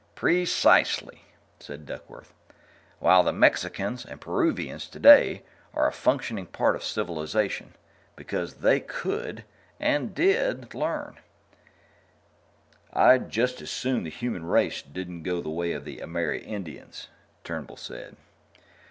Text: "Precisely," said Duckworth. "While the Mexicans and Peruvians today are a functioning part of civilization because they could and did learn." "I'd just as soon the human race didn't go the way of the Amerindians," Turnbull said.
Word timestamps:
"Precisely," 0.15 1.21
said 1.59 1.85
Duckworth. 1.85 2.33
"While 2.97 3.21
the 3.21 3.31
Mexicans 3.31 4.03
and 4.03 4.19
Peruvians 4.19 4.87
today 4.89 5.43
are 5.75 5.87
a 5.87 5.91
functioning 5.91 6.47
part 6.47 6.75
of 6.75 6.83
civilization 6.83 7.75
because 8.15 8.55
they 8.55 8.79
could 8.79 9.43
and 9.79 10.15
did 10.15 10.73
learn." 10.73 11.19
"I'd 12.91 13.29
just 13.29 13.61
as 13.61 13.69
soon 13.69 14.01
the 14.01 14.09
human 14.09 14.43
race 14.45 14.81
didn't 14.81 15.21
go 15.21 15.39
the 15.39 15.51
way 15.51 15.71
of 15.71 15.85
the 15.85 15.99
Amerindians," 15.99 17.09
Turnbull 17.43 17.77
said. 17.77 18.15